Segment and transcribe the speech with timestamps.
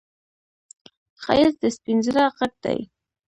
[1.21, 2.79] ښایست د سپين زړه غږ دی